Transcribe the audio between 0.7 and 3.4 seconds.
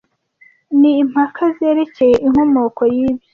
ni impaka zerekeye inkomoko y'ibyo